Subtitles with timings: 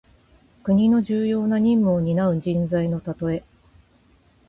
[0.63, 3.43] 国の重要な任務をになう人材のたとえ。